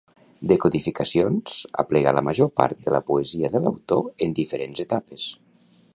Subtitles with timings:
[0.51, 5.29] “Descodificacions” aplega la major part de la poesia de l'autor en diferents etapes.